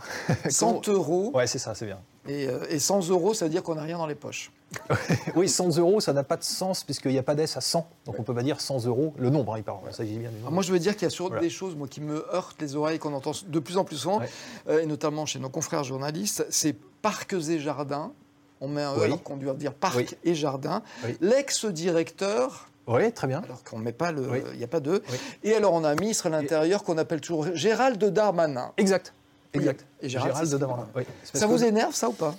100 0.49 0.89
euros 0.89 1.31
Ouais, 1.35 1.47
c'est 1.47 1.59
ça, 1.61 1.75
c'est 1.77 1.87
bien. 1.87 2.01
et, 2.27 2.49
et 2.71 2.79
100 2.81 3.09
euros, 3.11 3.33
ça 3.35 3.45
veut 3.45 3.51
dire 3.51 3.63
qu'on 3.63 3.77
n'a 3.77 3.83
rien 3.83 3.99
dans 3.99 4.07
les 4.07 4.17
poches. 4.17 4.51
Oui, 5.37 5.49
100 5.49 5.79
euros, 5.79 6.01
ça 6.01 6.13
n'a 6.13 6.23
pas 6.25 6.37
de 6.37 6.43
sens 6.45 6.85
puisqu'il 6.85 7.13
n'y 7.13 7.19
a 7.19 7.23
pas 7.23 7.35
d'S 7.35 7.57
à 7.57 7.61
100. 7.61 7.87
Donc 8.07 8.17
on 8.19 8.23
ne 8.23 8.27
peut 8.27 8.35
pas 8.35 8.43
dire 8.43 8.61
100 8.61 8.85
euros. 8.87 9.15
Le 9.19 9.31
nombre, 9.31 9.55
hein, 9.55 9.59
il 9.59 9.65
parle. 9.65 9.79
Bien 9.99 10.31
nombre. 10.31 10.51
moi, 10.51 10.63
je 10.63 10.73
veux 10.73 10.79
dire 10.79 10.95
qu'il 10.95 11.03
y 11.03 11.07
a 11.07 11.11
sur 11.11 11.27
Voilà. 11.29 11.41
des 11.43 11.51
choses 11.51 11.75
moi, 11.77 11.89
qui 11.89 12.01
me 12.01 12.25
heurtent 12.35 12.61
les 12.61 12.77
oreilles, 12.77 12.99
qu'on 12.99 13.15
entend 13.15 13.33
de 13.47 13.59
plus 13.59 13.77
en 13.77 13.85
plus 13.85 13.97
souvent, 13.97 14.21
Ouais. 14.21 14.29
euh, 14.69 14.83
et 14.83 14.87
notamment 14.87 15.27
chez 15.27 15.39
nos 15.39 15.49
confrères 15.49 15.85
journalistes, 15.85 16.47
c'est 16.51 16.75
parcs 17.03 17.33
et 17.35 17.59
jardins. 17.59 18.13
On 18.61 18.69
met 18.69 18.83
un 18.83 18.93
E 18.95 18.99
Oui. 18.99 19.05
alors 19.05 19.23
qu'on 19.23 19.37
doit 19.37 19.55
dire 19.55 19.75
parc 19.75 19.97
Oui. 19.97 20.07
et 20.25 20.35
jardin. 20.35 20.83
Oui. 21.05 21.17
L'ex-directeur, 21.21 22.69
Oui, 22.87 23.13
très 23.13 23.27
bien. 23.27 23.43
alors 23.43 23.63
qu'on 23.65 23.79
ne 23.79 23.85
met 23.85 23.93
pas 23.93 24.13
le. 24.13 24.23
Il 24.23 24.31
Oui. 24.31 24.59
n'y 24.59 24.65
a 24.65 24.69
pas 24.69 24.81
de. 24.81 25.03
Oui. 25.11 25.19
Et 25.43 25.55
alors, 25.55 25.73
on 25.73 25.85
a 25.85 25.91
un 25.91 25.95
ministre 25.95 26.27
à 26.27 26.31
l'intérieur 26.31 26.85
qu'on 26.85 26.99
appelle 26.99 27.21
toujours 27.21 27.47
Gérald 27.55 28.03
Darmanin. 28.05 28.73
Exact. 28.77 29.13
Oui. 29.55 29.61
Exact. 29.61 29.85
Et 30.01 30.09
Gérald, 30.09 30.33
Gérald 30.35 30.55
Darmanin. 30.55 30.89
Ça 31.33 31.47
vous 31.47 31.63
énerve, 31.65 31.95
ça 31.95 32.09
ou 32.09 32.13
pas? 32.13 32.35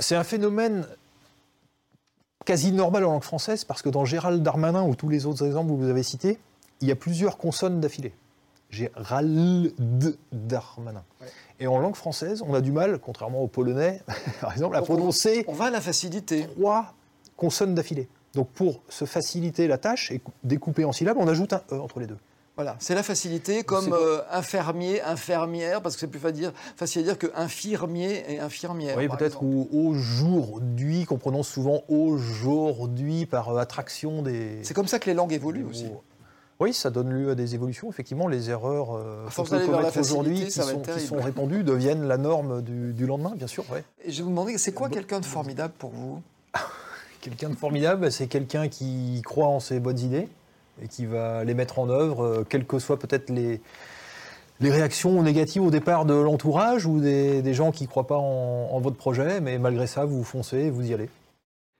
C'est 0.00 0.16
un 0.16 0.24
phénomène 0.24 0.86
quasi 2.44 2.72
normal 2.72 3.04
en 3.04 3.12
langue 3.12 3.22
française 3.22 3.64
parce 3.64 3.82
que 3.82 3.88
dans 3.88 4.04
Gérald 4.04 4.42
Darmanin 4.42 4.82
ou 4.82 4.94
tous 4.94 5.08
les 5.08 5.26
autres 5.26 5.44
exemples 5.46 5.70
que 5.70 5.76
vous 5.76 5.88
avez 5.88 6.02
cités, 6.02 6.38
il 6.80 6.88
y 6.88 6.92
a 6.92 6.96
plusieurs 6.96 7.36
consonnes 7.38 7.80
d'affilée. 7.80 8.12
Gérald 8.70 9.72
Darmanin. 10.32 11.02
Ouais. 11.20 11.28
Et 11.60 11.66
en 11.66 11.78
langue 11.78 11.94
française, 11.96 12.42
on 12.46 12.54
a 12.54 12.60
du 12.60 12.72
mal, 12.72 12.98
contrairement 12.98 13.40
au 13.42 13.46
polonais, 13.46 14.02
par 14.40 14.52
exemple, 14.52 14.74
à 14.76 14.80
Donc, 14.80 14.88
prononcer 14.88 15.44
On 15.48 15.52
va 15.52 15.66
à 15.66 15.70
la 15.70 15.80
facilité. 15.80 16.46
trois 16.56 16.94
consonnes 17.36 17.74
d'affilée. 17.74 18.08
Donc 18.34 18.48
pour 18.48 18.80
se 18.88 19.04
faciliter 19.04 19.68
la 19.68 19.78
tâche 19.78 20.10
et 20.10 20.18
cou- 20.18 20.32
découper 20.42 20.84
en 20.84 20.92
syllabes, 20.92 21.16
on 21.18 21.28
ajoute 21.28 21.52
un 21.52 21.62
E 21.70 21.80
entre 21.80 22.00
les 22.00 22.06
deux. 22.06 22.18
Voilà, 22.56 22.76
c'est 22.78 22.94
la 22.94 23.02
facilité, 23.02 23.64
comme 23.64 23.92
euh, 23.92 24.20
infirmier, 24.30 25.02
infirmière, 25.02 25.82
parce 25.82 25.96
que 25.96 26.00
c'est 26.00 26.06
plus 26.06 26.20
facile 26.20 26.46
à 26.46 26.50
dire, 26.50 26.52
facile 26.76 27.00
à 27.02 27.04
dire 27.04 27.18
que 27.18 27.26
infirmier 27.34 28.24
et 28.32 28.38
infirmière. 28.38 28.96
Oui, 28.96 29.08
peut-être, 29.08 29.42
aujourd'hui, 29.42 31.04
qu'on 31.04 31.18
prononce 31.18 31.48
souvent 31.48 31.82
aujourd'hui 31.88 33.26
par 33.26 33.48
euh, 33.50 33.58
attraction 33.58 34.22
des. 34.22 34.60
C'est 34.62 34.74
comme 34.74 34.86
ça 34.86 34.98
que 34.98 35.06
les 35.06 35.14
langues 35.14 35.32
évoluent 35.32 35.64
aussi. 35.64 35.86
Oui, 36.60 36.72
ça 36.72 36.90
donne 36.90 37.10
lieu 37.10 37.30
à 37.30 37.34
des 37.34 37.56
évolutions. 37.56 37.90
Effectivement, 37.90 38.28
les 38.28 38.48
erreurs 38.48 38.94
euh, 38.96 39.26
qu'on 39.34 39.42
peut 39.42 39.66
commettre 39.66 39.98
aujourd'hui, 39.98 40.44
qui, 40.44 40.50
sont- 40.52 40.80
qui 40.82 41.14
répandues, 41.16 41.64
deviennent 41.64 42.06
la 42.06 42.16
norme 42.16 42.62
du, 42.62 42.92
du 42.92 43.06
lendemain, 43.06 43.32
bien 43.34 43.48
sûr. 43.48 43.64
ouais. 43.72 43.82
Et 44.04 44.12
je 44.12 44.18
vais 44.18 44.22
vous 44.22 44.30
demander, 44.30 44.56
c'est 44.58 44.72
quoi 44.72 44.88
quelqu'un 44.88 45.18
de 45.18 45.24
formidable 45.26 45.74
pour 45.78 45.90
vous? 45.90 46.22
Quelqu'un 47.20 47.48
de 47.48 47.54
formidable, 47.56 48.12
c'est 48.12 48.26
quelqu'un 48.26 48.68
qui 48.68 49.22
croit 49.24 49.46
en 49.46 49.58
ses 49.58 49.80
bonnes 49.80 49.98
idées 49.98 50.28
et 50.82 50.88
qui 50.88 51.06
va 51.06 51.44
les 51.44 51.54
mettre 51.54 51.78
en 51.78 51.88
œuvre, 51.88 52.24
euh, 52.24 52.44
quelles 52.48 52.66
que 52.66 52.78
soient 52.78 52.98
peut-être 52.98 53.30
les, 53.30 53.60
les 54.60 54.70
réactions 54.70 55.22
négatives 55.22 55.62
au 55.62 55.70
départ 55.70 56.04
de 56.04 56.14
l'entourage 56.14 56.86
ou 56.86 57.00
des, 57.00 57.42
des 57.42 57.54
gens 57.54 57.70
qui 57.70 57.84
ne 57.84 57.88
croient 57.88 58.06
pas 58.06 58.18
en, 58.18 58.68
en 58.72 58.80
votre 58.80 58.96
projet, 58.96 59.40
mais 59.40 59.58
malgré 59.58 59.86
ça, 59.86 60.04
vous 60.04 60.24
foncez, 60.24 60.70
vous 60.70 60.90
y 60.90 60.94
allez. 60.94 61.08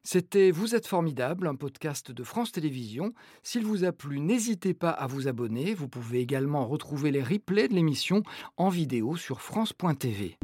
C'était 0.06 0.50
Vous 0.50 0.74
êtes 0.74 0.86
formidable, 0.86 1.46
un 1.46 1.54
podcast 1.54 2.12
de 2.12 2.24
France 2.24 2.52
Télévisions. 2.52 3.14
S'il 3.42 3.64
vous 3.64 3.84
a 3.84 3.92
plu, 3.92 4.20
n'hésitez 4.20 4.74
pas 4.74 4.90
à 4.90 5.06
vous 5.06 5.28
abonner. 5.28 5.72
Vous 5.72 5.88
pouvez 5.88 6.20
également 6.20 6.66
retrouver 6.66 7.10
les 7.10 7.22
replays 7.22 7.68
de 7.68 7.74
l'émission 7.74 8.22
en 8.58 8.68
vidéo 8.68 9.16
sur 9.16 9.40
France.tv. 9.40 10.36